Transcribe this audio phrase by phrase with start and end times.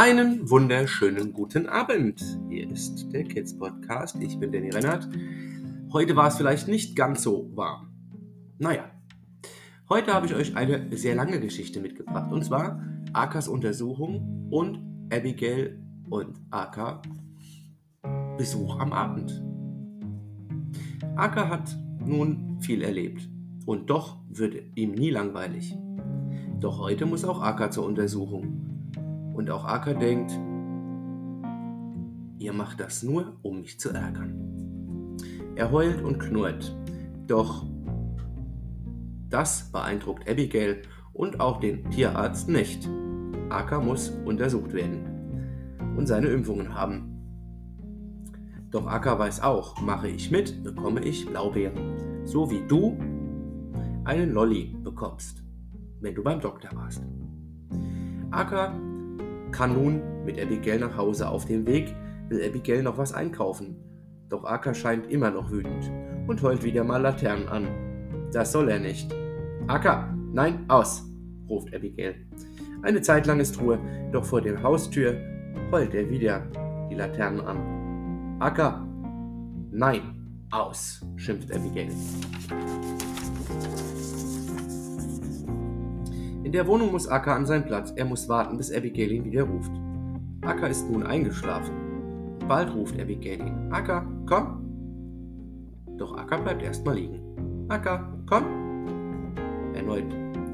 [0.00, 2.22] Einen wunderschönen guten Abend.
[2.48, 4.14] Hier ist der Kids Podcast.
[4.20, 5.08] Ich bin Danny Rennert.
[5.92, 7.88] Heute war es vielleicht nicht ganz so warm.
[8.58, 8.92] Naja,
[9.88, 12.30] heute habe ich euch eine sehr lange Geschichte mitgebracht.
[12.30, 12.80] Und zwar
[13.12, 14.78] Akas Untersuchung und
[15.12, 17.02] Abigail und Aka
[18.36, 19.42] Besuch am Abend.
[21.16, 21.76] Aka hat
[22.06, 23.28] nun viel erlebt.
[23.66, 25.76] Und doch wird ihm nie langweilig.
[26.60, 28.67] Doch heute muss auch Aka zur Untersuchung.
[29.38, 30.32] Und auch Aka denkt,
[32.40, 35.16] ihr macht das nur, um mich zu ärgern.
[35.54, 36.76] Er heult und knurrt,
[37.28, 37.64] doch
[39.28, 40.82] das beeindruckt Abigail
[41.12, 42.90] und auch den Tierarzt nicht.
[43.48, 45.06] Aka muss untersucht werden
[45.96, 47.04] und seine Impfungen haben.
[48.72, 52.26] Doch Aka weiß auch, mache ich mit, bekomme ich Blaubeeren.
[52.26, 52.98] So wie du
[54.04, 55.44] einen Lolli bekommst,
[56.00, 57.04] wenn du beim Doktor warst.
[58.32, 58.74] Aka
[59.58, 61.28] kann nun mit Abigail nach Hause.
[61.28, 61.92] Auf dem Weg
[62.28, 63.76] will Abigail noch was einkaufen.
[64.28, 65.90] Doch Aka scheint immer noch wütend
[66.28, 67.66] und heult wieder mal Laternen an.
[68.32, 69.12] Das soll er nicht.
[69.66, 71.04] Aka, nein, aus,
[71.48, 72.14] ruft Abigail.
[72.82, 73.80] Eine Zeit lang ist Ruhe,
[74.12, 75.16] doch vor der Haustür
[75.72, 76.46] heult er wieder
[76.88, 78.36] die Laternen an.
[78.38, 78.86] Aka,
[79.72, 80.02] nein,
[80.52, 81.90] aus, schimpft Abigail.
[86.48, 87.92] In der Wohnung muss Akka an seinen Platz.
[87.94, 89.70] Er muss warten, bis Abigail ihn wieder ruft.
[90.40, 91.74] Akka ist nun eingeschlafen.
[92.48, 93.70] Bald ruft Abigail ihn.
[93.70, 94.64] Akka, komm!
[95.98, 97.20] Doch Akka bleibt erstmal liegen.
[97.68, 98.44] Akka, komm!
[99.74, 100.06] Erneut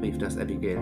[0.00, 0.78] rief das Abigail.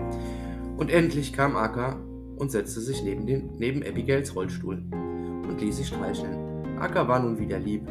[0.77, 1.95] Und endlich kam Akka
[2.37, 6.77] und setzte sich neben, den, neben Abigails Rollstuhl und ließ sich streicheln.
[6.77, 7.81] Akka war nun wieder lieb.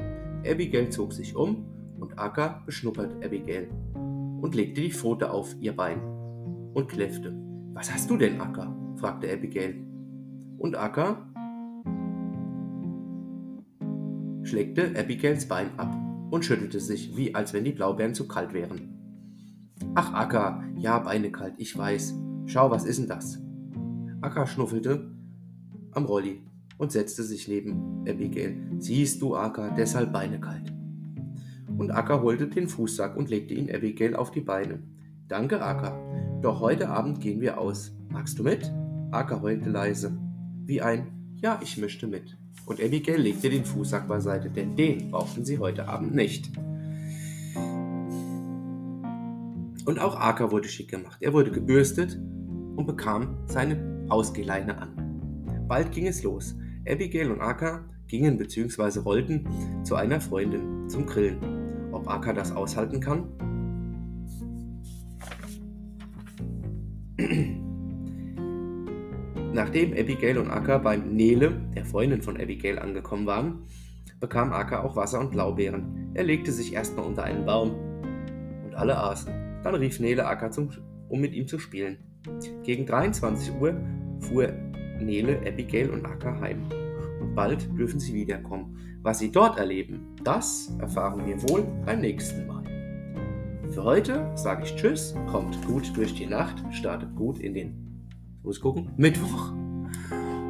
[0.49, 1.67] Abigail zog sich um
[1.99, 3.67] und Akka beschnuppert Abigail
[4.41, 6.18] und legte die Pfote auf ihr Bein
[6.79, 7.35] und kläffte.
[7.75, 8.75] Was hast du denn, Acker?
[8.97, 9.85] fragte Abigail.
[10.59, 11.29] Und Acker
[14.45, 15.95] schleckte Abigails Bein ab
[16.31, 18.95] und schüttelte sich, wie als wenn die Blaubeeren zu kalt wären.
[19.95, 22.15] Ach, Acker, ja, Beine kalt, ich weiß.
[22.47, 23.41] Schau, was ist denn das?
[24.21, 25.11] Acker schnuffelte
[25.93, 26.43] am Rolli
[26.79, 28.57] und setzte sich neben Abigail.
[28.79, 30.73] Siehst du, Acker, deshalb Beine kalt.
[31.77, 34.83] Und Acker holte den Fußsack und legte ihn Abigail auf die Beine.
[35.27, 36.08] Danke, Acker.
[36.41, 37.93] Doch heute Abend gehen wir aus.
[38.11, 38.73] Magst du mit?
[39.11, 40.17] Aka heulte leise.
[40.67, 42.37] Wie ein Ja, ich möchte mit.
[42.65, 46.53] Und Abigail legte den Fußsack beiseite, denn den brauchten sie heute Abend nicht.
[49.85, 51.19] Und auch Aka wurde schick gemacht.
[51.21, 52.17] Er wurde gebürstet
[52.77, 55.65] und bekam seine Ausgeleine an.
[55.67, 56.55] Bald ging es los.
[56.89, 59.01] Abigail und Aka gingen bzw.
[59.01, 59.45] rollten
[59.83, 61.39] zu einer Freundin zum Grillen.
[61.93, 63.29] Ob Aka das aushalten kann?
[69.53, 73.67] Nachdem Abigail und Akka beim Nele, der Freundin von Abigail, angekommen waren,
[74.21, 76.13] bekam Akka auch Wasser und Blaubeeren.
[76.15, 77.75] Er legte sich erstmal unter einen Baum
[78.65, 79.61] und alle aßen.
[79.63, 80.71] Dann rief Nele Akka, zum,
[81.09, 81.99] um mit ihm zu spielen.
[82.63, 83.75] Gegen 23 Uhr
[84.21, 84.53] fuhr
[85.01, 86.63] Nele, Abigail und Akka heim.
[87.21, 88.77] Und bald dürfen sie wiederkommen.
[89.03, 92.58] Was sie dort erleben, das erfahren wir wohl beim nächsten Mal.
[93.79, 98.09] Für heute sage ich Tschüss, kommt gut durch die Nacht, startet gut in den,
[98.43, 99.53] muss gucken, Mittwoch.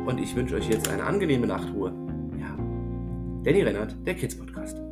[0.06, 1.92] Und ich wünsche euch jetzt eine angenehme Nachtruhe.
[2.40, 2.56] Ja,
[3.44, 4.87] Danny Rennert, der Kids Podcast.